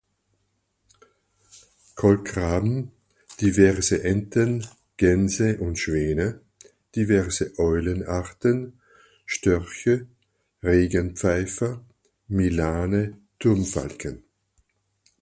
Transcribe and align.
Kolkraben, 1.95 2.89
diverse 3.39 4.03
Enten, 4.03 4.65
Gänse 4.97 5.59
und 5.59 5.77
Schwäne, 5.77 6.41
diverse 6.95 7.53
Eulenarten, 7.59 8.79
Störche, 9.27 10.07
Regenpfeifer, 10.63 11.85
Milane, 12.29 13.15
Turmfalken. 13.37 14.23